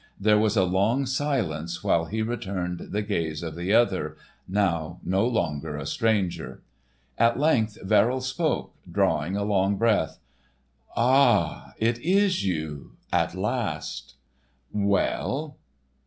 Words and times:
There 0.19 0.39
was 0.39 0.57
a 0.57 0.63
long 0.63 1.05
silence 1.05 1.83
while 1.83 2.05
he 2.05 2.23
returned 2.23 2.87
the 2.91 3.03
gaze 3.03 3.43
of 3.43 3.55
the 3.55 3.71
other, 3.75 4.17
now 4.47 4.99
no 5.05 5.27
longer 5.27 5.77
a 5.77 5.85
stranger. 5.85 6.63
At 7.19 7.37
length 7.37 7.77
Verrill 7.83 8.21
spoke, 8.21 8.73
drawing 8.91 9.37
a 9.37 9.43
long 9.43 9.75
breath. 9.77 10.17
"Ah... 10.97 11.73
it 11.77 11.99
is 11.99 12.43
you... 12.43 12.93
at 13.13 13.35
last." 13.35 14.15
"Well!" 14.73 15.57